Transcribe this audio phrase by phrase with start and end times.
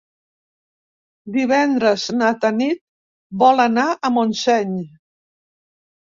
[1.33, 2.81] Divendres na Tanit
[3.43, 4.73] vol anar a Montseny.